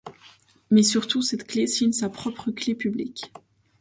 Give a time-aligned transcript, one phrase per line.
[0.71, 3.31] Mais surtout cette clé signe sa propre clé publique.